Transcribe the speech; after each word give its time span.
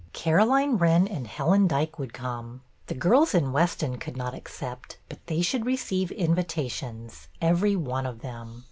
Caroline 0.13 0.77
Wren 0.77 1.07
and 1.07 1.27
Helen 1.27 1.67
Dyke 1.67 1.99
would 1.99 2.11
come. 2.11 2.61
The 2.87 2.95
girls 2.95 3.35
in 3.35 3.51
Weston 3.51 3.99
could 3.99 4.17
not 4.17 4.33
accept, 4.33 4.97
but 5.09 5.19
they 5.27 5.43
should 5.43 5.63
re 5.67 5.75
ceive 5.77 6.09
invitations, 6.09 7.27
every 7.39 7.75
one 7.75 8.07
of 8.07 8.21
them. 8.21 8.59